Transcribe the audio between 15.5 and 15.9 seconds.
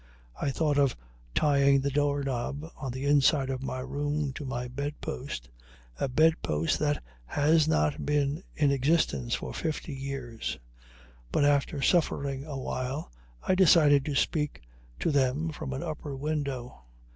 from an